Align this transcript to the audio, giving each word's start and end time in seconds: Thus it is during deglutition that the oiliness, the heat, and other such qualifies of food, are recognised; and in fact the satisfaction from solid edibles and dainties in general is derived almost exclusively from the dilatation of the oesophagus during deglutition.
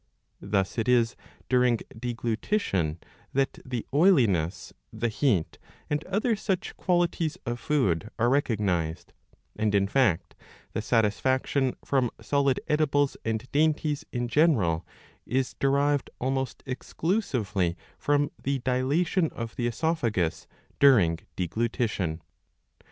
Thus 0.41 0.79
it 0.79 0.89
is 0.89 1.15
during 1.47 1.77
deglutition 1.95 2.97
that 3.33 3.59
the 3.63 3.85
oiliness, 3.93 4.73
the 4.91 5.09
heat, 5.09 5.59
and 5.91 6.03
other 6.05 6.35
such 6.35 6.75
qualifies 6.75 7.37
of 7.45 7.59
food, 7.59 8.09
are 8.17 8.27
recognised; 8.27 9.13
and 9.55 9.75
in 9.75 9.87
fact 9.87 10.33
the 10.73 10.81
satisfaction 10.81 11.75
from 11.85 12.09
solid 12.19 12.59
edibles 12.67 13.15
and 13.23 13.45
dainties 13.51 14.03
in 14.11 14.27
general 14.27 14.87
is 15.27 15.53
derived 15.59 16.09
almost 16.17 16.63
exclusively 16.65 17.77
from 17.99 18.31
the 18.41 18.57
dilatation 18.57 19.27
of 19.29 19.55
the 19.55 19.67
oesophagus 19.67 20.47
during 20.79 21.19
deglutition. 21.37 22.21